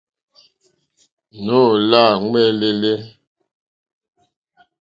[1.45, 2.95] Nóò lâ ŋwɛ́ǃɛ́lɛ́.